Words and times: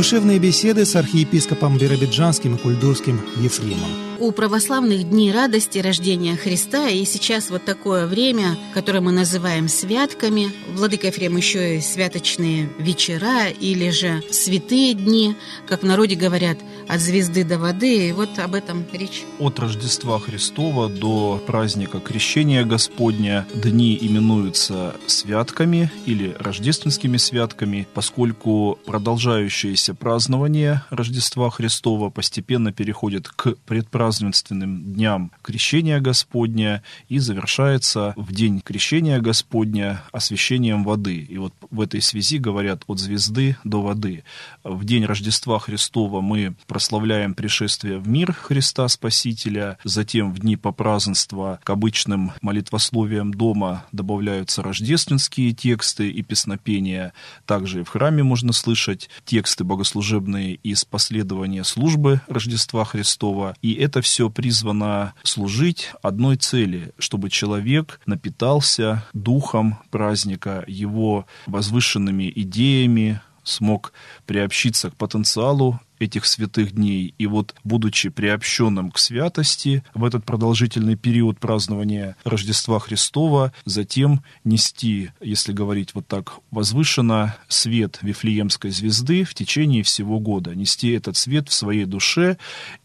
Душевные 0.00 0.38
беседы 0.38 0.86
с 0.86 0.96
архиепископом 0.96 1.76
Биробиджанским 1.76 2.54
и 2.54 2.58
Кульдурским 2.58 3.20
Ефремом. 3.36 4.09
У 4.20 4.32
православных 4.32 5.08
дни 5.08 5.32
радости 5.32 5.78
рождения 5.78 6.36
Христа, 6.36 6.90
и 6.90 7.06
сейчас 7.06 7.48
вот 7.48 7.64
такое 7.64 8.06
время, 8.06 8.58
которое 8.74 9.00
мы 9.00 9.12
называем 9.12 9.66
святками. 9.66 10.52
Владыка 10.74 11.06
Ефрем 11.06 11.38
еще 11.38 11.78
и 11.78 11.80
святочные 11.80 12.68
вечера 12.78 13.48
или 13.48 13.88
же 13.88 14.22
святые 14.30 14.92
дни, 14.92 15.36
как 15.66 15.80
в 15.80 15.86
народе 15.86 16.16
говорят, 16.16 16.58
от 16.86 17.00
звезды 17.00 17.44
до 17.44 17.58
воды. 17.58 18.08
И 18.08 18.12
вот 18.12 18.38
об 18.38 18.54
этом 18.54 18.84
речь. 18.92 19.22
От 19.38 19.58
Рождества 19.58 20.18
Христова 20.20 20.90
до 20.90 21.42
праздника 21.46 21.98
Крещения 21.98 22.62
Господня 22.66 23.46
дни 23.54 23.96
именуются 23.98 24.96
святками 25.06 25.90
или 26.04 26.36
рождественскими 26.38 27.16
святками, 27.16 27.88
поскольку 27.94 28.78
продолжающееся 28.84 29.94
празднование 29.94 30.82
Рождества 30.90 31.48
Христова 31.48 32.10
постепенно 32.10 32.70
переходит 32.70 33.28
к 33.28 33.54
предпразднованию 33.66 34.09
празднественным 34.10 34.92
дням 34.92 35.30
Крещения 35.40 36.00
Господня 36.00 36.82
и 37.08 37.20
завершается 37.20 38.12
в 38.16 38.32
день 38.32 38.60
Крещения 38.60 39.20
Господня 39.20 40.02
освящением 40.10 40.82
воды. 40.82 41.18
И 41.18 41.38
вот 41.38 41.54
в 41.70 41.80
этой 41.80 42.02
связи 42.02 42.38
говорят 42.38 42.82
от 42.88 42.98
звезды 42.98 43.56
до 43.62 43.80
воды. 43.80 44.24
В 44.64 44.84
день 44.84 45.04
Рождества 45.04 45.60
Христова 45.60 46.20
мы 46.20 46.56
прославляем 46.66 47.34
пришествие 47.34 47.98
в 47.98 48.08
мир 48.08 48.32
Христа 48.32 48.88
Спасителя, 48.88 49.78
затем 49.84 50.32
в 50.32 50.40
дни 50.40 50.56
попразднества 50.56 51.60
к 51.62 51.70
обычным 51.70 52.32
молитвословиям 52.42 53.32
дома 53.32 53.84
добавляются 53.92 54.60
рождественские 54.64 55.52
тексты 55.52 56.10
и 56.10 56.22
песнопения. 56.22 57.12
Также 57.46 57.82
и 57.82 57.84
в 57.84 57.88
храме 57.90 58.24
можно 58.24 58.52
слышать 58.52 59.08
тексты 59.24 59.62
богослужебные 59.62 60.56
из 60.56 60.84
последования 60.84 61.62
службы 61.62 62.22
Рождества 62.26 62.84
Христова. 62.84 63.54
И 63.62 63.74
это 63.74 63.99
это 64.00 64.02
все 64.02 64.30
призвано 64.30 65.12
служить 65.22 65.90
одной 66.02 66.36
цели, 66.36 66.92
чтобы 66.98 67.28
человек 67.28 68.00
напитался 68.06 69.04
духом 69.12 69.78
праздника, 69.90 70.64
его 70.66 71.26
возвышенными 71.46 72.32
идеями, 72.34 73.20
смог 73.44 73.92
приобщиться 74.26 74.90
к 74.90 74.96
потенциалу 74.96 75.80
этих 76.00 76.24
святых 76.24 76.72
дней. 76.72 77.14
И 77.18 77.26
вот, 77.26 77.54
будучи 77.62 78.08
приобщенным 78.08 78.90
к 78.90 78.98
святости 78.98 79.84
в 79.94 80.04
этот 80.04 80.24
продолжительный 80.24 80.96
период 80.96 81.38
празднования 81.38 82.16
Рождества 82.24 82.80
Христова, 82.80 83.52
затем 83.66 84.24
нести, 84.42 85.10
если 85.20 85.52
говорить 85.52 85.94
вот 85.94 86.08
так 86.08 86.32
возвышенно, 86.50 87.36
свет 87.48 87.98
Вифлеемской 88.02 88.70
звезды 88.70 89.24
в 89.24 89.34
течение 89.34 89.82
всего 89.82 90.18
года. 90.18 90.54
Нести 90.54 90.90
этот 90.90 91.16
свет 91.16 91.48
в 91.48 91.52
своей 91.52 91.84
душе 91.84 92.38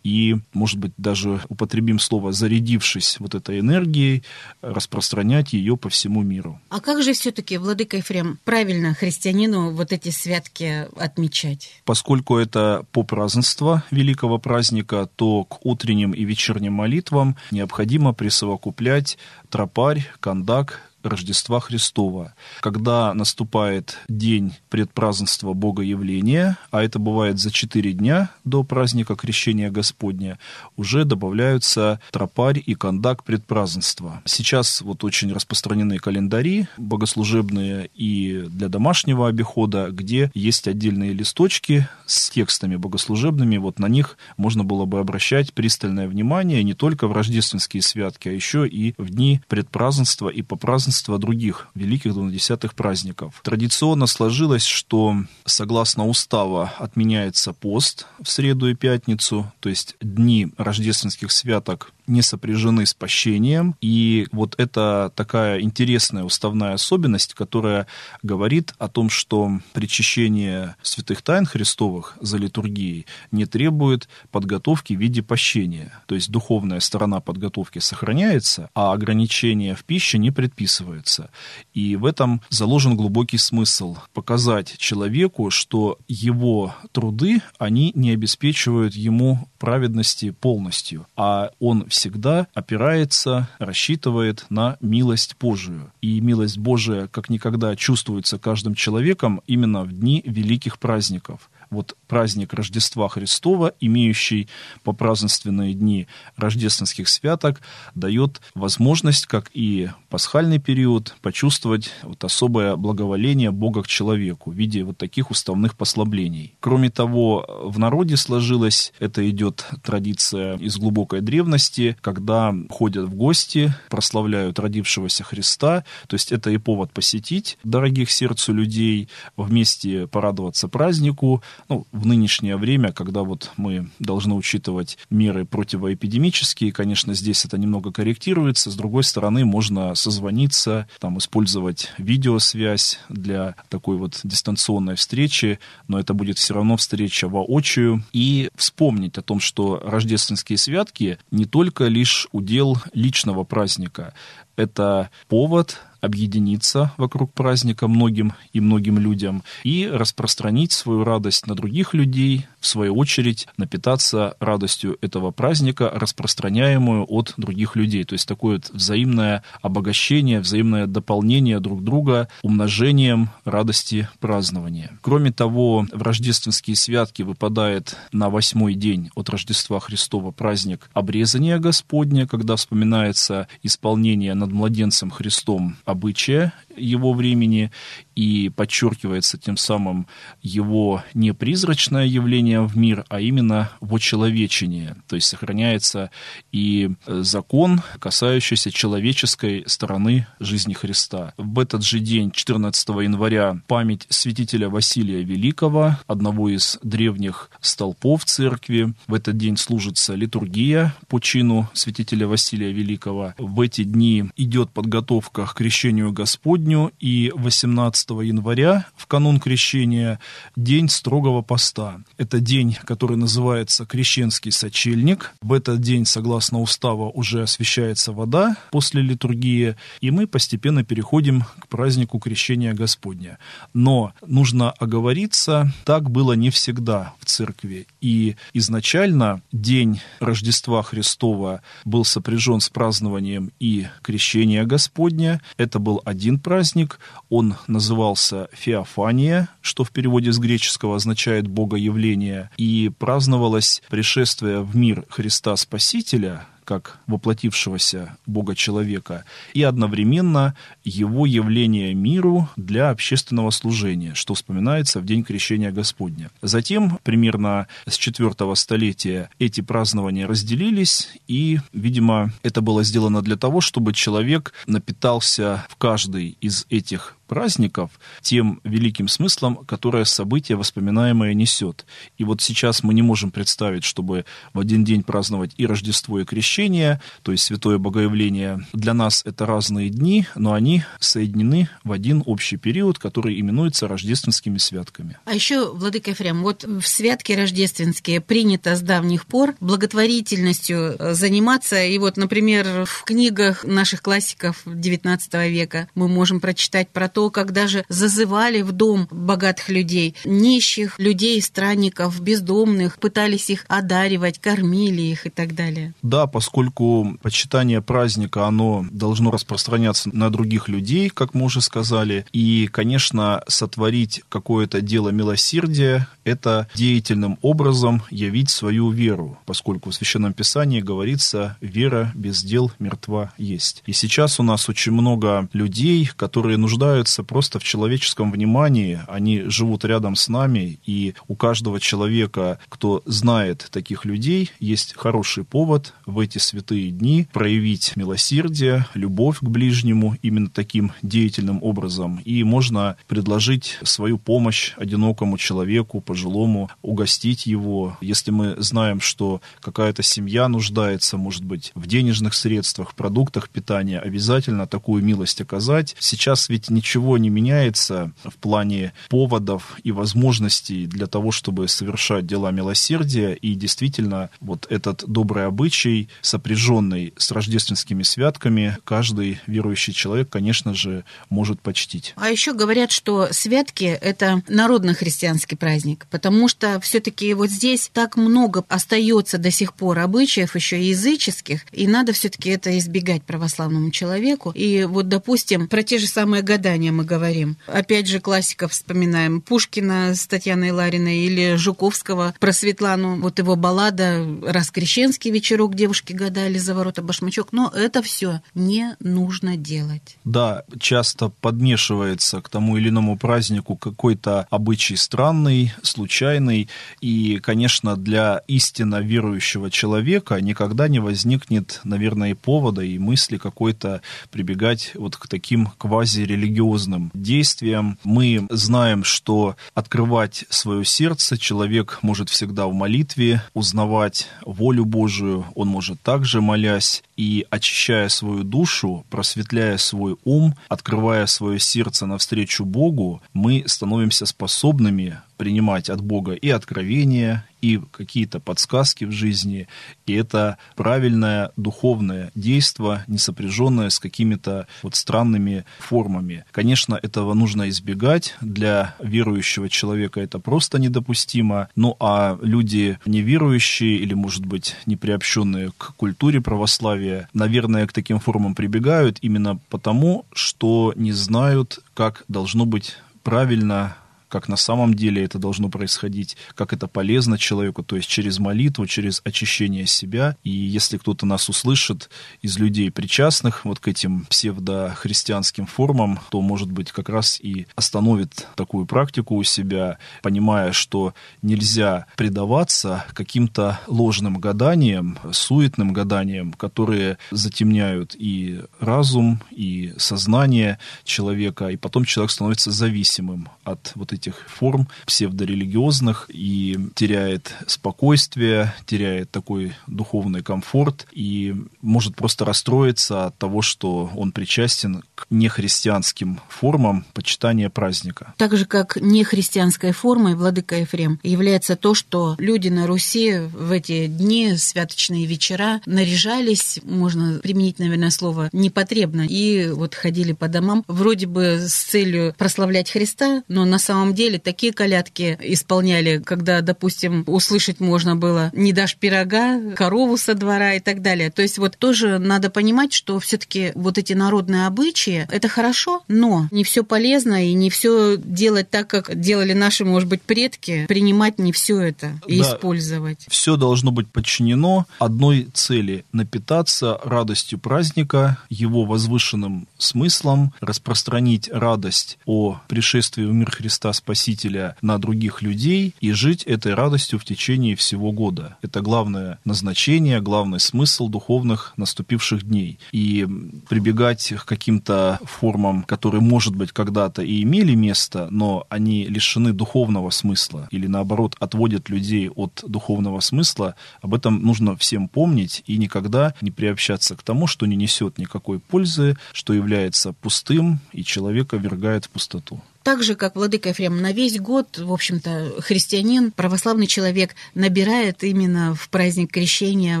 и, 0.02 0.36
может 0.52 0.78
быть, 0.78 0.92
даже 0.96 1.40
употребим 1.48 1.98
слово 1.98 2.32
«зарядившись 2.32 3.18
вот 3.20 3.34
этой 3.34 3.60
энергией», 3.60 4.22
распространять 4.62 5.52
ее 5.52 5.76
по 5.76 5.88
всему 5.88 6.22
миру. 6.22 6.60
А 6.68 6.80
как 6.80 7.02
же 7.02 7.12
все-таки, 7.12 7.58
Владыка 7.58 7.96
Ефрем, 7.96 8.38
правильно 8.44 8.94
христианину 8.94 9.72
вот 9.72 9.92
эти 9.92 10.10
святки 10.10 10.86
отмечать? 10.96 11.82
Поскольку 11.84 12.36
это 12.36 12.84
попразднество 12.92 13.84
великого 13.90 14.38
праздника, 14.38 15.08
то 15.16 15.44
к 15.44 15.64
утренним 15.64 16.12
и 16.12 16.24
вечерним 16.24 16.74
молитвам 16.74 17.36
необходимо 17.50 18.12
присовокуплять 18.12 19.18
тропарь, 19.48 20.06
кондак, 20.20 20.89
Рождества 21.02 21.60
Христова, 21.60 22.34
когда 22.60 23.14
наступает 23.14 23.98
день 24.08 24.52
предпразднества 24.68 25.54
Богоявления, 25.54 26.58
а 26.70 26.82
это 26.82 26.98
бывает 26.98 27.38
за 27.38 27.50
четыре 27.50 27.92
дня 27.92 28.30
до 28.44 28.62
праздника 28.62 29.16
Крещения 29.16 29.70
Господня, 29.70 30.38
уже 30.76 31.04
добавляются 31.04 32.00
тропарь 32.10 32.62
и 32.64 32.74
кондак 32.74 33.24
предпразднества. 33.24 34.22
Сейчас 34.24 34.82
вот 34.82 35.04
очень 35.04 35.32
распространены 35.32 35.98
календари 35.98 36.68
богослужебные 36.76 37.90
и 37.94 38.44
для 38.48 38.68
домашнего 38.68 39.28
обихода, 39.28 39.88
где 39.90 40.30
есть 40.34 40.68
отдельные 40.68 41.12
листочки 41.12 41.88
с 42.06 42.30
текстами 42.30 42.76
богослужебными, 42.76 43.56
вот 43.56 43.78
на 43.78 43.86
них 43.86 44.18
можно 44.36 44.64
было 44.64 44.84
бы 44.84 45.00
обращать 45.00 45.52
пристальное 45.52 46.08
внимание 46.08 46.62
не 46.62 46.74
только 46.74 47.08
в 47.08 47.12
рождественские 47.12 47.82
святки, 47.82 48.28
а 48.28 48.32
еще 48.32 48.68
и 48.68 48.94
в 48.98 49.10
дни 49.10 49.40
предпразднества 49.48 50.28
и 50.28 50.42
попразднества 50.42 50.89
празднества 50.90 51.18
других 51.18 51.68
великих 51.76 52.14
двунадесятых 52.14 52.74
праздников. 52.74 53.40
Традиционно 53.44 54.06
сложилось, 54.06 54.64
что 54.64 55.14
согласно 55.44 56.08
устава 56.08 56.72
отменяется 56.78 57.52
пост 57.52 58.06
в 58.20 58.28
среду 58.28 58.68
и 58.68 58.74
пятницу, 58.74 59.52
то 59.60 59.68
есть 59.68 59.94
дни 60.00 60.52
рождественских 60.56 61.30
святок 61.30 61.92
не 62.10 62.22
сопряжены 62.22 62.84
с 62.84 62.92
пощением. 62.92 63.76
И 63.80 64.26
вот 64.32 64.54
это 64.58 65.12
такая 65.14 65.60
интересная 65.60 66.24
уставная 66.24 66.74
особенность, 66.74 67.34
которая 67.34 67.86
говорит 68.22 68.74
о 68.78 68.88
том, 68.88 69.08
что 69.08 69.60
причащение 69.72 70.76
святых 70.82 71.22
тайн 71.22 71.46
Христовых 71.46 72.18
за 72.20 72.36
литургией 72.36 73.06
не 73.30 73.46
требует 73.46 74.08
подготовки 74.30 74.92
в 74.92 75.00
виде 75.00 75.22
пощения. 75.22 75.92
То 76.06 76.14
есть 76.14 76.30
духовная 76.30 76.80
сторона 76.80 77.20
подготовки 77.20 77.78
сохраняется, 77.78 78.68
а 78.74 78.92
ограничения 78.92 79.74
в 79.74 79.84
пище 79.84 80.18
не 80.18 80.30
предписываются. 80.30 81.30
И 81.72 81.96
в 81.96 82.04
этом 82.04 82.42
заложен 82.50 82.96
глубокий 82.96 83.38
смысл– 83.38 83.96
показать 84.12 84.76
человеку, 84.78 85.50
что 85.50 85.98
его 86.08 86.74
труды, 86.92 87.42
они 87.58 87.92
не 87.94 88.10
обеспечивают 88.10 88.94
ему 88.94 89.48
праведности 89.58 90.30
полностью, 90.30 91.06
а 91.16 91.50
он 91.60 91.86
всегда 92.00 92.46
опирается, 92.54 93.50
рассчитывает 93.58 94.46
на 94.48 94.78
милость 94.80 95.36
Божию. 95.38 95.92
И 96.00 96.18
милость 96.22 96.56
Божия 96.56 97.08
как 97.08 97.28
никогда 97.28 97.76
чувствуется 97.76 98.38
каждым 98.38 98.74
человеком 98.74 99.42
именно 99.46 99.82
в 99.82 99.92
дни 99.92 100.22
великих 100.24 100.78
праздников 100.78 101.50
вот 101.70 101.96
праздник 102.08 102.52
Рождества 102.52 103.08
Христова, 103.08 103.74
имеющий 103.80 104.48
по 104.82 104.92
празднественные 104.92 105.74
дни 105.74 106.08
рождественских 106.36 107.08
святок, 107.08 107.60
дает 107.94 108.40
возможность, 108.54 109.26
как 109.26 109.50
и 109.54 109.90
пасхальный 110.08 110.58
период, 110.58 111.14
почувствовать 111.22 111.90
вот 112.02 112.24
особое 112.24 112.76
благоволение 112.76 113.52
Бога 113.52 113.82
к 113.82 113.86
человеку 113.86 114.50
в 114.50 114.54
виде 114.54 114.82
вот 114.82 114.98
таких 114.98 115.30
уставных 115.30 115.76
послаблений. 115.76 116.54
Кроме 116.60 116.90
того, 116.90 117.46
в 117.64 117.78
народе 117.78 118.16
сложилась, 118.16 118.92
это 118.98 119.28
идет 119.30 119.64
традиция 119.82 120.56
из 120.56 120.76
глубокой 120.76 121.20
древности, 121.20 121.96
когда 122.00 122.54
ходят 122.68 123.06
в 123.06 123.14
гости, 123.14 123.72
прославляют 123.88 124.58
родившегося 124.58 125.22
Христа, 125.22 125.84
то 126.08 126.14
есть 126.14 126.32
это 126.32 126.50
и 126.50 126.58
повод 126.58 126.92
посетить 126.92 127.58
дорогих 127.62 128.10
сердцу 128.10 128.52
людей, 128.52 129.08
вместе 129.36 130.08
порадоваться 130.08 130.68
празднику, 130.68 131.42
ну, 131.68 131.86
в 131.92 132.06
нынешнее 132.06 132.56
время, 132.56 132.92
когда 132.92 133.22
вот 133.22 133.50
мы 133.56 133.88
должны 133.98 134.34
учитывать 134.34 134.98
меры 135.10 135.44
противоэпидемические, 135.44 136.72
конечно, 136.72 137.14
здесь 137.14 137.44
это 137.44 137.58
немного 137.58 137.92
корректируется. 137.92 138.70
С 138.70 138.76
другой 138.76 139.04
стороны, 139.04 139.44
можно 139.44 139.94
созвониться, 139.94 140.88
там, 140.98 141.18
использовать 141.18 141.92
видеосвязь 141.98 143.00
для 143.08 143.54
такой 143.68 143.96
вот 143.96 144.20
дистанционной 144.24 144.94
встречи, 144.94 145.58
но 145.88 145.98
это 145.98 146.14
будет 146.14 146.38
все 146.38 146.54
равно 146.54 146.76
встреча 146.76 147.28
воочию. 147.28 148.02
И 148.12 148.50
вспомнить 148.54 149.18
о 149.18 149.22
том, 149.22 149.40
что 149.40 149.80
рождественские 149.84 150.58
святки 150.58 151.18
не 151.30 151.44
только 151.44 151.86
лишь 151.86 152.28
удел 152.32 152.78
личного 152.92 153.44
праздника, 153.44 154.14
это 154.56 155.10
повод 155.28 155.78
объединиться 156.00 156.92
вокруг 156.96 157.32
праздника 157.32 157.88
многим 157.88 158.32
и 158.52 158.60
многим 158.60 158.98
людям 158.98 159.42
и 159.64 159.88
распространить 159.92 160.72
свою 160.72 161.04
радость 161.04 161.46
на 161.46 161.54
других 161.54 161.94
людей, 161.94 162.46
в 162.60 162.66
свою 162.66 162.94
очередь 162.96 163.48
напитаться 163.56 164.34
радостью 164.40 164.98
этого 165.00 165.30
праздника, 165.30 165.90
распространяемую 165.92 167.06
от 167.08 167.34
других 167.36 167.76
людей. 167.76 168.04
То 168.04 168.14
есть 168.14 168.28
такое 168.28 168.56
вот 168.56 168.70
взаимное 168.70 169.42
обогащение, 169.62 170.40
взаимное 170.40 170.86
дополнение 170.86 171.60
друг 171.60 171.82
друга 171.82 172.28
умножением 172.42 173.30
радости 173.44 174.08
празднования. 174.18 174.98
Кроме 175.02 175.32
того, 175.32 175.86
в 175.92 176.02
рождественские 176.02 176.76
святки 176.76 177.22
выпадает 177.22 177.96
на 178.12 178.30
восьмой 178.30 178.74
день 178.74 179.10
от 179.14 179.30
Рождества 179.30 179.80
Христова 179.80 180.30
праздник 180.30 180.90
обрезания 180.92 181.58
Господня, 181.58 182.26
когда 182.26 182.56
вспоминается 182.56 183.48
исполнение 183.62 184.34
над 184.34 184.52
младенцем 184.52 185.10
Христом 185.10 185.76
обычая 185.90 186.52
его 186.76 187.12
времени, 187.12 187.70
и 188.14 188.50
подчеркивается 188.50 189.38
тем 189.38 189.56
самым 189.56 190.06
его 190.42 191.02
не 191.14 191.32
призрачное 191.32 192.04
явление 192.04 192.60
в 192.60 192.76
мир, 192.76 193.04
а 193.08 193.20
именно 193.20 193.70
вочеловечение. 193.80 194.96
То 195.08 195.16
есть 195.16 195.28
сохраняется 195.28 196.10
и 196.52 196.90
закон, 197.06 197.80
касающийся 197.98 198.70
человеческой 198.70 199.64
стороны 199.66 200.26
жизни 200.38 200.74
Христа. 200.74 201.32
В 201.38 201.58
этот 201.58 201.82
же 201.82 201.98
день, 201.98 202.30
14 202.30 202.88
января, 202.88 203.60
память 203.66 204.06
святителя 204.10 204.68
Василия 204.68 205.22
Великого, 205.22 205.96
одного 206.06 206.50
из 206.50 206.78
древних 206.82 207.50
столпов 207.60 208.26
церкви. 208.26 208.92
В 209.06 209.14
этот 209.14 209.38
день 209.38 209.56
служится 209.56 210.14
литургия 210.14 210.94
по 211.08 211.20
чину 211.20 211.70
святителя 211.72 212.26
Василия 212.26 212.70
Великого. 212.70 213.34
В 213.38 213.60
эти 213.62 213.84
дни 213.84 214.26
идет 214.36 214.70
подготовка 214.70 215.46
к 215.46 215.54
крещению 215.54 215.79
Господню, 215.88 216.92
и 217.00 217.32
18 217.34 218.10
января, 218.10 218.86
в 218.96 219.06
канун 219.06 219.40
крещения, 219.40 220.20
день 220.54 220.88
строгого 220.88 221.42
поста. 221.42 222.00
Это 222.18 222.40
день, 222.40 222.76
который 222.84 223.16
называется 223.16 223.86
Крещенский 223.86 224.52
сочельник. 224.52 225.32
В 225.40 225.52
этот 225.52 225.80
день, 225.80 226.04
согласно 226.04 226.60
устава, 226.60 227.08
уже 227.08 227.42
освещается 227.42 228.12
вода 228.12 228.56
после 228.70 229.00
литургии, 229.02 229.76
и 230.00 230.10
мы 230.10 230.26
постепенно 230.26 230.84
переходим 230.84 231.44
к 231.60 231.68
празднику 231.68 232.18
крещения 232.18 232.74
Господня. 232.74 233.38
Но 233.72 234.12
нужно 234.26 234.72
оговориться, 234.72 235.72
так 235.84 236.10
было 236.10 236.34
не 236.34 236.50
всегда 236.50 237.14
в 237.20 237.24
церкви. 237.24 237.86
И 238.00 238.36
изначально 238.52 239.42
день 239.52 240.00
Рождества 240.18 240.82
Христова 240.82 241.62
был 241.84 242.04
сопряжен 242.04 242.60
с 242.60 242.68
празднованием 242.68 243.52
и 243.60 243.86
крещения 244.02 244.64
Господня. 244.64 245.40
Это 245.56 245.69
был 245.78 246.02
один 246.04 246.38
праздник. 246.38 246.98
Он 247.28 247.56
назывался 247.66 248.48
Феофания, 248.52 249.48
что 249.60 249.84
в 249.84 249.90
переводе 249.90 250.32
с 250.32 250.38
греческого 250.38 250.96
означает 250.96 251.46
«богоявление», 251.46 252.50
и 252.56 252.90
праздновалось 252.98 253.82
пришествие 253.90 254.60
в 254.60 254.76
мир 254.76 255.04
Христа 255.08 255.56
Спасителя, 255.56 256.46
как 256.70 257.00
воплотившегося 257.08 258.16
Бога-человека, 258.26 259.24
и 259.54 259.64
одновременно 259.64 260.54
его 260.84 261.26
явление 261.26 261.94
миру 261.94 262.48
для 262.54 262.90
общественного 262.90 263.50
служения, 263.50 264.14
что 264.14 264.34
вспоминается 264.34 265.00
в 265.00 265.04
День 265.04 265.24
Крещения 265.24 265.72
Господня. 265.72 266.30
Затем, 266.42 267.00
примерно 267.02 267.66
с 267.88 267.98
IV 267.98 268.54
столетия, 268.54 269.30
эти 269.40 269.62
празднования 269.62 270.28
разделились, 270.28 271.08
и, 271.26 271.58
видимо, 271.72 272.30
это 272.44 272.60
было 272.60 272.84
сделано 272.84 273.20
для 273.20 273.34
того, 273.36 273.60
чтобы 273.60 273.92
человек 273.92 274.52
напитался 274.68 275.66
в 275.70 275.74
каждый 275.74 276.38
из 276.40 276.66
этих 276.70 277.16
праздников 277.30 277.92
тем 278.22 278.60
великим 278.64 279.06
смыслом, 279.06 279.64
которое 279.64 280.04
событие 280.04 280.56
воспоминаемое 280.56 281.32
несет. 281.32 281.86
И 282.18 282.24
вот 282.24 282.42
сейчас 282.42 282.82
мы 282.82 282.92
не 282.92 283.02
можем 283.02 283.30
представить, 283.30 283.84
чтобы 283.84 284.24
в 284.52 284.58
один 284.58 284.84
день 284.84 285.04
праздновать 285.04 285.52
и 285.56 285.64
Рождество, 285.64 286.18
и 286.18 286.24
Крещение, 286.24 287.00
то 287.22 287.30
есть 287.30 287.44
Святое 287.44 287.78
Богоявление. 287.78 288.66
Для 288.72 288.94
нас 288.94 289.22
это 289.24 289.46
разные 289.46 289.90
дни, 289.90 290.26
но 290.34 290.54
они 290.54 290.82
соединены 290.98 291.68
в 291.84 291.92
один 291.92 292.24
общий 292.26 292.56
период, 292.56 292.98
который 292.98 293.38
именуется 293.38 293.86
рождественскими 293.86 294.58
святками. 294.58 295.16
А 295.24 295.32
еще, 295.32 295.72
Владыка 295.72 296.10
Ефрем, 296.10 296.42
вот 296.42 296.64
в 296.64 296.82
святки 296.82 297.30
рождественские 297.30 298.20
принято 298.20 298.74
с 298.74 298.80
давних 298.80 299.26
пор 299.26 299.54
благотворительностью 299.60 300.96
э, 300.98 301.14
заниматься. 301.14 301.80
И 301.84 301.96
вот, 301.98 302.16
например, 302.16 302.86
в 302.86 303.04
книгах 303.04 303.62
наших 303.62 304.02
классиков 304.02 304.66
XIX 304.66 305.48
века 305.48 305.88
мы 305.94 306.08
можем 306.08 306.40
прочитать 306.40 306.88
про 306.88 307.08
то, 307.08 307.19
то, 307.20 307.28
как 307.28 307.52
даже 307.52 307.84
зазывали 307.90 308.62
в 308.62 308.72
дом 308.72 309.06
богатых 309.10 309.68
людей, 309.68 310.14
нищих, 310.24 310.98
людей, 310.98 311.42
странников, 311.42 312.18
бездомных, 312.18 312.98
пытались 312.98 313.50
их 313.50 313.66
одаривать, 313.68 314.38
кормили 314.38 315.02
их 315.02 315.26
и 315.26 315.28
так 315.28 315.54
далее. 315.54 315.92
Да, 316.00 316.26
поскольку 316.26 317.18
почитание 317.20 317.82
праздника, 317.82 318.46
оно 318.46 318.86
должно 318.90 319.30
распространяться 319.30 320.08
на 320.16 320.30
других 320.30 320.70
людей, 320.70 321.10
как 321.10 321.34
мы 321.34 321.44
уже 321.44 321.60
сказали, 321.60 322.24
и, 322.32 322.70
конечно, 322.72 323.42
сотворить 323.48 324.22
какое-то 324.30 324.80
дело 324.80 325.10
милосердия, 325.10 326.08
это 326.24 326.68
деятельным 326.74 327.38
образом 327.42 328.02
явить 328.10 328.48
свою 328.48 328.90
веру, 328.90 329.38
поскольку 329.44 329.90
в 329.90 329.94
Священном 329.94 330.32
Писании 330.32 330.80
говорится 330.80 331.58
«вера 331.60 332.12
без 332.14 332.42
дел 332.42 332.72
мертва 332.78 333.34
есть». 333.36 333.82
И 333.84 333.92
сейчас 333.92 334.40
у 334.40 334.42
нас 334.42 334.70
очень 334.70 334.92
много 334.92 335.50
людей, 335.52 336.08
которые 336.16 336.56
нуждаются 336.56 337.09
нуждаются 337.10 337.24
просто 337.24 337.58
в 337.58 337.64
человеческом 337.64 338.30
внимании. 338.30 339.00
Они 339.08 339.42
живут 339.46 339.84
рядом 339.84 340.14
с 340.14 340.28
нами, 340.28 340.78
и 340.86 341.14
у 341.28 341.34
каждого 341.34 341.80
человека, 341.80 342.58
кто 342.68 343.02
знает 343.06 343.68
таких 343.70 344.04
людей, 344.04 344.50
есть 344.60 344.94
хороший 344.96 345.44
повод 345.44 345.94
в 346.06 346.18
эти 346.18 346.38
святые 346.38 346.90
дни 346.90 347.26
проявить 347.32 347.96
милосердие, 347.96 348.86
любовь 348.94 349.38
к 349.38 349.48
ближнему 349.48 350.16
именно 350.22 350.48
таким 350.48 350.92
деятельным 351.02 351.62
образом. 351.62 352.20
И 352.24 352.44
можно 352.44 352.96
предложить 353.08 353.78
свою 353.82 354.18
помощь 354.18 354.74
одинокому 354.76 355.38
человеку, 355.38 356.00
пожилому, 356.00 356.68
угостить 356.82 357.46
его. 357.46 357.96
Если 358.00 358.30
мы 358.30 358.54
знаем, 358.58 359.00
что 359.00 359.40
какая-то 359.60 360.02
семья 360.02 360.48
нуждается, 360.48 361.16
может 361.16 361.44
быть, 361.44 361.72
в 361.74 361.86
денежных 361.86 362.34
средствах, 362.34 362.94
продуктах 362.94 363.48
питания, 363.48 363.98
обязательно 363.98 364.66
такую 364.66 365.02
милость 365.02 365.40
оказать. 365.40 365.96
Сейчас 365.98 366.48
ведь 366.48 366.70
ничего 366.70 366.99
ничего 367.00 367.16
не 367.16 367.30
меняется 367.30 368.12
в 368.24 368.36
плане 368.36 368.92
поводов 369.08 369.78
и 369.82 369.90
возможностей 369.90 370.86
для 370.86 371.06
того, 371.06 371.32
чтобы 371.32 371.66
совершать 371.66 372.26
дела 372.26 372.50
милосердия. 372.50 373.32
И 373.32 373.54
действительно, 373.54 374.28
вот 374.40 374.66
этот 374.68 375.04
добрый 375.06 375.46
обычай, 375.46 376.10
сопряженный 376.20 377.14
с 377.16 377.30
рождественскими 377.30 378.02
святками, 378.02 378.76
каждый 378.84 379.40
верующий 379.46 379.94
человек, 379.94 380.28
конечно 380.28 380.74
же, 380.74 381.04
может 381.30 381.62
почтить. 381.62 382.12
А 382.16 382.28
еще 382.28 382.52
говорят, 382.52 382.90
что 382.92 383.28
святки– 383.30 383.84
это 384.02 384.42
народно-христианский 384.46 385.56
праздник, 385.56 386.06
потому 386.10 386.48
что 386.48 386.80
все-таки 386.80 387.32
вот 387.32 387.48
здесь 387.48 387.90
так 387.94 388.18
много 388.18 388.62
остается 388.68 389.38
до 389.38 389.50
сих 389.50 389.72
пор 389.72 390.00
обычаев, 390.00 390.54
еще 390.54 390.78
языческих, 390.78 391.62
и 391.72 391.86
надо 391.86 392.12
все-таки 392.12 392.50
это 392.50 392.76
избегать 392.78 393.22
православному 393.22 393.90
человеку. 393.90 394.50
И 394.54 394.84
вот, 394.84 395.08
допустим, 395.08 395.66
про 395.66 395.82
те 395.82 395.96
же 395.98 396.06
самые 396.06 396.42
гадания 396.42 396.89
мы 396.90 397.04
говорим. 397.04 397.56
Опять 397.66 398.06
же, 398.06 398.20
классиков 398.20 398.72
вспоминаем. 398.72 399.40
Пушкина 399.40 400.14
с 400.14 400.26
Татьяной 400.26 400.70
Лариной 400.70 401.18
или 401.18 401.56
Жуковского 401.56 402.34
про 402.38 402.52
Светлану. 402.52 403.20
Вот 403.20 403.38
его 403.38 403.56
баллада 403.56 404.26
«Раскрещенский 404.42 405.30
вечерок» 405.30 405.74
девушки 405.74 406.12
гадали 406.12 406.58
за 406.58 406.74
ворота 406.74 407.02
башмачок. 407.02 407.48
Но 407.52 407.72
это 407.74 408.02
все 408.02 408.40
не 408.54 408.96
нужно 409.00 409.56
делать. 409.56 410.16
Да, 410.24 410.64
часто 410.78 411.28
подмешивается 411.28 412.40
к 412.40 412.48
тому 412.48 412.76
или 412.76 412.88
иному 412.88 413.16
празднику 413.16 413.76
какой-то 413.76 414.46
обычай 414.50 414.96
странный, 414.96 415.72
случайный. 415.82 416.68
И, 417.00 417.38
конечно, 417.42 417.96
для 417.96 418.42
истинно 418.48 419.00
верующего 419.00 419.70
человека 419.70 420.40
никогда 420.40 420.88
не 420.88 420.98
возникнет, 420.98 421.80
наверное, 421.84 422.30
и 422.30 422.34
повода, 422.34 422.82
и 422.82 422.98
мысли 422.98 423.36
какой-то 423.36 424.02
прибегать 424.30 424.92
вот 424.94 425.16
к 425.16 425.28
таким 425.28 425.66
квазирелигиозным 425.78 426.69
религиозным 426.70 427.10
действиям. 427.14 427.98
Мы 428.04 428.46
знаем, 428.50 429.04
что 429.04 429.56
открывать 429.74 430.44
свое 430.50 430.84
сердце 430.84 431.36
человек 431.36 431.98
может 432.02 432.28
всегда 432.28 432.66
в 432.66 432.72
молитве, 432.72 433.42
узнавать 433.54 434.28
волю 434.44 434.84
Божию, 434.84 435.46
он 435.54 435.68
может 435.68 436.00
также 436.02 436.40
молясь 436.40 437.02
и 437.20 437.46
очищая 437.50 438.08
свою 438.08 438.44
душу, 438.44 439.04
просветляя 439.10 439.76
свой 439.76 440.16
ум, 440.24 440.54
открывая 440.70 441.26
свое 441.26 441.58
сердце 441.58 442.06
навстречу 442.06 442.64
Богу, 442.64 443.20
мы 443.34 443.64
становимся 443.66 444.24
способными 444.24 445.20
принимать 445.36 445.90
от 445.90 446.00
Бога 446.00 446.32
и 446.32 446.48
откровения, 446.48 447.46
и 447.60 447.80
какие-то 447.90 448.40
подсказки 448.40 449.04
в 449.04 449.12
жизни. 449.12 449.68
И 450.06 450.14
это 450.14 450.58
правильное 450.76 451.52
духовное 451.56 452.30
действие, 452.34 453.04
не 453.06 453.18
сопряженное 453.18 453.90
с 453.90 453.98
какими-то 453.98 454.66
вот 454.82 454.94
странными 454.94 455.64
формами. 455.78 456.44
Конечно, 456.52 456.98
этого 457.02 457.34
нужно 457.34 457.68
избегать. 457.68 458.36
Для 458.40 458.94
верующего 459.00 459.68
человека 459.68 460.20
это 460.20 460.38
просто 460.38 460.78
недопустимо. 460.78 461.68
Ну 461.76 461.96
а 462.00 462.38
люди 462.40 462.98
неверующие 463.04 463.96
или, 463.96 464.14
может 464.14 464.46
быть, 464.46 464.76
не 464.86 464.96
приобщенные 464.96 465.72
к 465.76 465.94
культуре 465.96 466.40
православия, 466.40 467.09
наверное, 467.34 467.86
к 467.86 467.92
таким 467.92 468.18
формам 468.18 468.54
прибегают 468.54 469.18
именно 469.20 469.58
потому, 469.68 470.26
что 470.32 470.92
не 470.96 471.12
знают, 471.12 471.80
как 471.94 472.24
должно 472.28 472.66
быть 472.66 472.96
правильно 473.22 473.96
как 474.30 474.48
на 474.48 474.56
самом 474.56 474.94
деле 474.94 475.22
это 475.22 475.38
должно 475.38 475.68
происходить, 475.68 476.36
как 476.54 476.72
это 476.72 476.86
полезно 476.86 477.36
человеку, 477.36 477.82
то 477.82 477.96
есть 477.96 478.08
через 478.08 478.38
молитву, 478.38 478.86
через 478.86 479.20
очищение 479.24 479.86
себя. 479.86 480.36
И 480.44 480.50
если 480.50 480.96
кто-то 480.96 481.26
нас 481.26 481.48
услышит 481.48 482.08
из 482.40 482.58
людей 482.58 482.90
причастных 482.90 483.64
вот 483.64 483.80
к 483.80 483.88
этим 483.88 484.24
псевдохристианским 484.26 485.66
формам, 485.66 486.20
то, 486.30 486.40
может 486.40 486.70
быть, 486.70 486.92
как 486.92 487.08
раз 487.08 487.38
и 487.40 487.66
остановит 487.74 488.46
такую 488.54 488.86
практику 488.86 489.36
у 489.36 489.42
себя, 489.42 489.98
понимая, 490.22 490.72
что 490.72 491.12
нельзя 491.42 492.06
предаваться 492.16 493.04
каким-то 493.12 493.80
ложным 493.86 494.38
гаданиям, 494.38 495.18
суетным 495.32 495.92
гаданиям, 495.92 496.52
которые 496.52 497.18
затемняют 497.30 498.14
и 498.16 498.60
разум, 498.78 499.42
и 499.50 499.92
сознание 499.98 500.78
человека, 501.04 501.68
и 501.68 501.76
потом 501.76 502.04
человек 502.04 502.30
становится 502.30 502.70
зависимым 502.70 503.48
от 503.64 503.92
вот 503.96 504.12
этих 504.12 504.19
форм 504.28 504.88
псевдорелигиозных 505.06 506.26
и 506.28 506.78
теряет 506.94 507.54
спокойствие, 507.66 508.74
теряет 508.86 509.30
такой 509.30 509.74
духовный 509.86 510.42
комфорт 510.42 511.06
и 511.12 511.54
может 511.80 512.16
просто 512.16 512.44
расстроиться 512.44 513.26
от 513.26 513.38
того, 513.38 513.62
что 513.62 514.10
он 514.16 514.32
причастен 514.32 515.02
к 515.14 515.26
нехристианским 515.30 516.40
формам 516.48 517.04
почитания 517.14 517.70
праздника. 517.70 518.34
Так 518.36 518.56
же, 518.56 518.66
как 518.66 518.96
нехристианской 518.96 519.92
формой, 519.92 520.34
Владыка 520.34 520.76
Ефрем, 520.76 521.18
является 521.22 521.76
то, 521.76 521.94
что 521.94 522.36
люди 522.38 522.68
на 522.68 522.86
Руси 522.86 523.38
в 523.38 523.70
эти 523.72 524.06
дни, 524.06 524.56
святочные 524.56 525.26
вечера, 525.26 525.80
наряжались, 525.86 526.80
можно 526.82 527.38
применить, 527.38 527.78
наверное, 527.78 528.10
слово 528.10 528.48
непотребно, 528.52 529.26
и 529.28 529.68
вот 529.68 529.94
ходили 529.94 530.32
по 530.32 530.48
домам, 530.48 530.84
вроде 530.88 531.26
бы 531.26 531.58
с 531.60 531.74
целью 531.74 532.34
прославлять 532.36 532.90
Христа, 532.90 533.42
но 533.48 533.64
на 533.64 533.78
самом 533.78 534.09
деле 534.14 534.38
такие 534.38 534.72
колядки 534.72 535.38
исполняли, 535.40 536.18
когда, 536.18 536.60
допустим, 536.60 537.24
услышать 537.26 537.80
можно 537.80 538.16
было 538.16 538.50
«не 538.54 538.72
дашь 538.72 538.96
пирога», 538.96 539.74
«корову 539.74 540.16
со 540.16 540.34
двора» 540.34 540.74
и 540.74 540.80
так 540.80 541.02
далее. 541.02 541.30
То 541.30 541.42
есть 541.42 541.58
вот 541.58 541.76
тоже 541.76 542.18
надо 542.18 542.50
понимать, 542.50 542.92
что 542.92 543.18
все-таки 543.20 543.72
вот 543.74 543.98
эти 543.98 544.12
народные 544.12 544.66
обычаи– 544.66 545.26
это 545.30 545.48
хорошо, 545.48 546.02
но 546.08 546.48
не 546.50 546.64
все 546.64 546.84
полезно 546.84 547.46
и 547.46 547.52
не 547.54 547.70
все 547.70 548.16
делать 548.16 548.70
так, 548.70 548.88
как 548.88 549.18
делали 549.18 549.52
наши, 549.52 549.84
может 549.84 550.08
быть, 550.08 550.22
предки, 550.22 550.86
принимать 550.88 551.38
не 551.38 551.52
все 551.52 551.80
это 551.80 552.12
и 552.26 552.40
да, 552.40 552.44
использовать. 552.44 553.26
Все 553.28 553.56
должно 553.56 553.90
быть 553.90 554.08
подчинено 554.08 554.86
одной 554.98 555.48
цели– 555.52 556.04
напитаться 556.12 557.00
радостью 557.04 557.58
праздника, 557.58 558.38
его 558.48 558.84
возвышенным 558.84 559.68
смыслом, 559.78 560.52
распространить 560.60 561.48
радость 561.52 562.18
о 562.26 562.60
пришествии 562.68 563.24
в 563.24 563.32
мир 563.32 563.50
Христа 563.50 563.92
Спасителя 564.00 564.76
на 564.80 564.98
других 564.98 565.42
людей 565.42 565.94
и 566.00 566.12
жить 566.12 566.44
этой 566.44 566.72
радостью 566.72 567.18
в 567.18 567.24
течение 567.24 567.76
всего 567.76 568.12
года. 568.12 568.56
Это 568.62 568.80
главное 568.80 569.38
назначение, 569.44 570.22
главный 570.22 570.58
смысл 570.58 571.08
духовных 571.08 571.74
наступивших 571.76 572.44
дней. 572.44 572.78
И 572.92 573.28
прибегать 573.68 574.32
к 574.32 574.46
каким-то 574.46 575.18
формам, 575.22 575.82
которые, 575.82 576.22
может 576.22 576.56
быть, 576.56 576.72
когда-то 576.72 577.22
и 577.22 577.42
имели 577.42 577.74
место, 577.74 578.28
но 578.30 578.66
они 578.70 579.04
лишены 579.04 579.52
духовного 579.52 580.08
смысла 580.10 580.66
или, 580.70 580.86
наоборот, 580.86 581.36
отводят 581.38 581.90
людей 581.90 582.30
от 582.30 582.64
духовного 582.66 583.20
смысла, 583.20 583.74
об 584.00 584.14
этом 584.14 584.42
нужно 584.42 584.76
всем 584.76 585.08
помнить 585.08 585.62
и 585.66 585.76
никогда 585.76 586.34
не 586.40 586.50
приобщаться 586.50 587.16
к 587.16 587.22
тому, 587.22 587.46
что 587.46 587.66
не 587.66 587.76
несет 587.76 588.16
никакой 588.16 588.60
пользы, 588.60 589.18
что 589.32 589.52
является 589.52 590.14
пустым 590.14 590.80
и 590.92 591.04
человека 591.04 591.58
вергает 591.58 592.06
в 592.06 592.10
пустоту. 592.10 592.62
Так 592.82 593.02
же, 593.02 593.14
как 593.14 593.36
Владыка 593.36 593.68
Ефрем, 593.68 594.00
на 594.00 594.12
весь 594.12 594.40
год, 594.40 594.78
в 594.78 594.90
общем-то, 594.90 595.60
христианин, 595.60 596.30
православный 596.30 596.86
человек 596.86 597.34
набирает 597.54 598.24
именно 598.24 598.74
в 598.74 598.88
праздник 598.88 599.32
крещения 599.32 600.00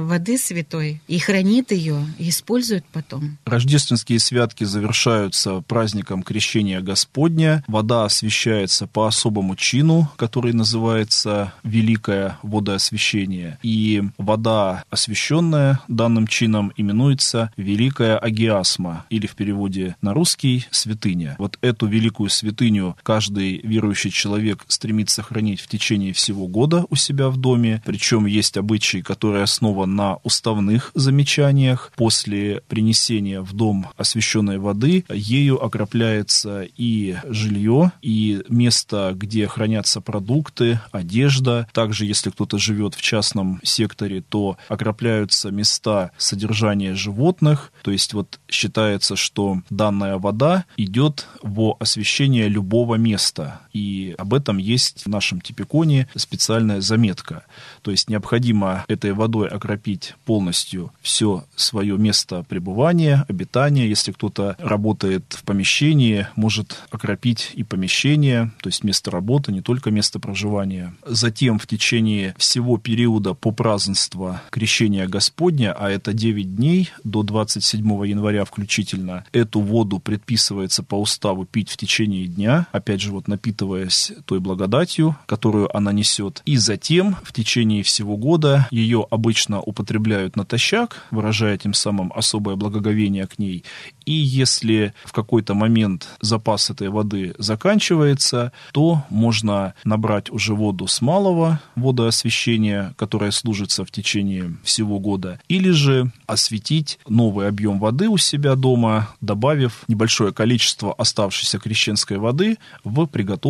воды 0.00 0.38
святой 0.38 1.02
и 1.06 1.18
хранит 1.18 1.72
ее, 1.72 2.06
и 2.18 2.30
использует 2.30 2.84
потом. 2.90 3.36
Рождественские 3.44 4.18
святки 4.18 4.64
завершаются 4.64 5.60
праздником 5.60 6.22
крещения 6.22 6.80
Господня. 6.80 7.62
Вода 7.68 8.06
освящается 8.06 8.86
по 8.86 9.06
особому 9.06 9.56
чину, 9.56 10.10
который 10.16 10.54
называется 10.54 11.52
Великое 11.62 12.38
водоосвящение. 12.42 13.58
И 13.62 14.02
вода, 14.16 14.84
освященная 14.88 15.80
данным 15.88 16.26
чином, 16.26 16.72
именуется 16.76 17.52
Великая 17.58 18.16
Агиасма, 18.16 19.04
или 19.10 19.26
в 19.26 19.34
переводе 19.36 19.96
на 20.00 20.14
русский 20.14 20.66
святыня. 20.70 21.36
Вот 21.38 21.58
эту 21.60 21.86
великую 21.86 22.30
святыню 22.30 22.69
святыню 22.70 22.96
каждый 23.02 23.60
верующий 23.62 24.10
человек 24.10 24.64
стремится 24.68 25.22
хранить 25.22 25.60
в 25.60 25.68
течение 25.68 26.12
всего 26.12 26.46
года 26.46 26.84
у 26.90 26.96
себя 26.96 27.28
в 27.28 27.36
доме. 27.36 27.82
Причем 27.84 28.26
есть 28.26 28.56
обычай, 28.56 29.02
который 29.02 29.42
основан 29.42 29.94
на 29.96 30.16
уставных 30.22 30.92
замечаниях. 30.94 31.92
После 31.96 32.62
принесения 32.68 33.40
в 33.40 33.52
дом 33.52 33.86
освященной 33.96 34.58
воды 34.58 35.04
ею 35.08 35.62
окропляется 35.62 36.66
и 36.76 37.16
жилье, 37.24 37.92
и 38.02 38.42
место, 38.48 39.12
где 39.14 39.46
хранятся 39.46 40.00
продукты, 40.00 40.80
одежда. 40.92 41.66
Также, 41.72 42.06
если 42.06 42.30
кто-то 42.30 42.58
живет 42.58 42.94
в 42.94 43.02
частном 43.02 43.60
секторе, 43.62 44.22
то 44.22 44.56
окропляются 44.68 45.50
места 45.50 46.10
содержания 46.18 46.94
животных. 46.94 47.72
То 47.82 47.90
есть 47.90 48.14
вот 48.14 48.38
считается, 48.48 49.16
что 49.16 49.58
данная 49.70 50.18
вода 50.18 50.64
идет 50.76 51.26
во 51.42 51.76
освящение 51.80 52.48
любого 52.60 52.98
места. 52.98 53.60
И 53.72 54.14
об 54.18 54.34
этом 54.34 54.58
есть 54.58 55.04
в 55.04 55.08
нашем 55.08 55.40
типиконе 55.40 56.08
специальная 56.14 56.80
заметка. 56.80 57.44
То 57.82 57.90
есть 57.90 58.08
необходимо 58.08 58.84
этой 58.88 59.12
водой 59.12 59.48
окропить 59.48 60.14
полностью 60.24 60.92
все 61.00 61.44
свое 61.56 61.96
место 61.96 62.44
пребывания, 62.48 63.24
обитания. 63.28 63.88
Если 63.88 64.12
кто-то 64.12 64.56
работает 64.58 65.24
в 65.30 65.44
помещении, 65.44 66.26
может 66.36 66.76
окропить 66.90 67.52
и 67.54 67.64
помещение, 67.64 68.52
то 68.60 68.68
есть 68.68 68.84
место 68.84 69.10
работы, 69.10 69.52
не 69.52 69.60
только 69.60 69.90
место 69.90 70.18
проживания. 70.18 70.94
Затем 71.06 71.58
в 71.58 71.66
течение 71.66 72.34
всего 72.38 72.78
периода 72.78 73.34
по 73.34 73.50
празднества 73.50 74.42
крещения 74.50 75.06
Господня, 75.06 75.72
а 75.72 75.90
это 75.90 76.12
9 76.12 76.56
дней 76.56 76.90
до 77.04 77.22
27 77.22 78.06
января 78.06 78.44
включительно, 78.44 79.24
эту 79.32 79.60
воду 79.60 79.98
предписывается 79.98 80.82
по 80.82 80.96
уставу 80.96 81.44
пить 81.44 81.70
в 81.70 81.76
течение 81.76 82.26
дня, 82.26 82.66
опять 82.72 83.00
же, 83.00 83.12
вот 83.12 83.28
напитываясь 83.60 84.12
той 84.24 84.40
благодатью, 84.40 85.16
которую 85.26 85.74
она 85.76 85.92
несет. 85.92 86.42
И 86.46 86.56
затем 86.56 87.16
в 87.22 87.32
течение 87.32 87.82
всего 87.82 88.16
года 88.16 88.66
ее 88.70 89.06
обычно 89.10 89.60
употребляют 89.60 90.36
натощак, 90.36 91.06
выражая 91.10 91.58
тем 91.58 91.74
самым 91.74 92.12
особое 92.14 92.56
благоговение 92.56 93.26
к 93.26 93.38
ней. 93.38 93.64
И 94.06 94.12
если 94.12 94.92
в 95.04 95.12
какой-то 95.12 95.54
момент 95.54 96.08
запас 96.20 96.70
этой 96.70 96.88
воды 96.88 97.34
заканчивается, 97.38 98.52
то 98.72 99.04
можно 99.10 99.74
набрать 99.84 100.30
уже 100.30 100.54
воду 100.54 100.86
с 100.86 101.00
малого 101.02 101.60
водоосвещения, 101.76 102.94
которое 102.96 103.30
служится 103.30 103.84
в 103.84 103.90
течение 103.90 104.56
всего 104.64 104.98
года, 104.98 105.38
или 105.48 105.70
же 105.70 106.10
осветить 106.26 106.98
новый 107.08 107.48
объем 107.48 107.78
воды 107.78 108.08
у 108.08 108.16
себя 108.16 108.54
дома, 108.54 109.08
добавив 109.20 109.84
небольшое 109.88 110.32
количество 110.32 110.92
оставшейся 110.94 111.58
крещенской 111.58 112.16
воды 112.16 112.56
в 112.84 113.00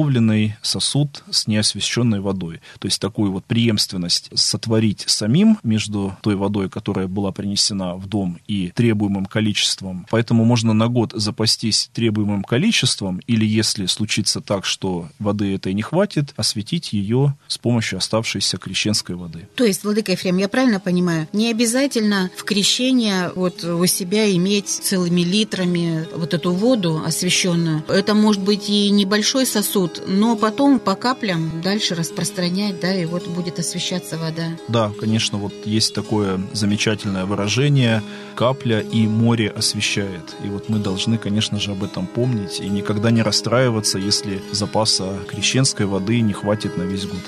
приготовленный 0.00 0.56
сосуд 0.62 1.22
с 1.30 1.46
неосвященной 1.46 2.20
водой. 2.20 2.60
То 2.78 2.86
есть 2.86 3.00
такую 3.00 3.32
вот 3.32 3.44
преемственность 3.44 4.30
сотворить 4.34 5.04
самим 5.06 5.58
между 5.62 6.16
той 6.22 6.36
водой, 6.36 6.70
которая 6.70 7.06
была 7.06 7.32
принесена 7.32 7.94
в 7.96 8.06
дом, 8.06 8.38
и 8.46 8.72
требуемым 8.74 9.26
количеством. 9.26 10.06
Поэтому 10.10 10.44
можно 10.44 10.72
на 10.72 10.88
год 10.88 11.12
запастись 11.14 11.90
требуемым 11.92 12.44
количеством, 12.44 13.20
или 13.26 13.44
если 13.44 13.86
случится 13.86 14.40
так, 14.40 14.64
что 14.64 15.08
воды 15.18 15.54
этой 15.54 15.74
не 15.74 15.82
хватит, 15.82 16.32
осветить 16.36 16.92
ее 16.92 17.36
с 17.48 17.58
помощью 17.58 17.98
оставшейся 17.98 18.56
крещенской 18.56 19.16
воды. 19.16 19.48
То 19.54 19.64
есть, 19.64 19.84
Владыка 19.84 20.12
Ефрем, 20.12 20.38
я 20.38 20.48
правильно 20.48 20.80
понимаю, 20.80 21.28
не 21.32 21.50
обязательно 21.50 22.30
в 22.36 22.44
крещение 22.44 23.30
вот 23.34 23.64
у 23.64 23.86
себя 23.86 24.30
иметь 24.34 24.68
целыми 24.68 25.20
литрами 25.20 26.06
вот 26.14 26.34
эту 26.34 26.52
воду 26.52 27.02
освященную. 27.04 27.84
Это 27.88 28.14
может 28.14 28.42
быть 28.42 28.70
и 28.70 28.90
небольшой 28.90 29.46
сосуд, 29.46 29.89
но 30.06 30.36
потом 30.36 30.78
по 30.78 30.94
каплям 30.94 31.60
дальше 31.62 31.94
распространять, 31.94 32.80
да, 32.80 32.94
и 32.94 33.04
вот 33.04 33.26
будет 33.26 33.58
освещаться 33.58 34.18
вода. 34.18 34.56
Да, 34.68 34.92
конечно, 34.98 35.38
вот 35.38 35.52
есть 35.64 35.94
такое 35.94 36.40
замечательное 36.52 37.24
выражение 37.24 38.02
«капля 38.34 38.80
и 38.80 39.06
море 39.06 39.48
освещает». 39.48 40.36
И 40.44 40.48
вот 40.48 40.68
мы 40.68 40.78
должны, 40.78 41.18
конечно 41.18 41.58
же, 41.58 41.72
об 41.72 41.84
этом 41.84 42.06
помнить 42.06 42.60
и 42.60 42.68
никогда 42.68 43.10
не 43.10 43.22
расстраиваться, 43.22 43.98
если 43.98 44.42
запаса 44.52 45.18
крещенской 45.28 45.86
воды 45.86 46.20
не 46.20 46.32
хватит 46.32 46.76
на 46.76 46.82
весь 46.82 47.06
год. 47.06 47.20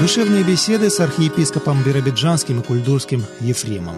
Душевные 0.00 0.44
беседы 0.44 0.90
с 0.90 1.00
архиепископом 1.00 1.82
Биробиджанским 1.82 2.60
и 2.60 2.62
Кульдурским 2.62 3.24
Ефремом. 3.40 3.96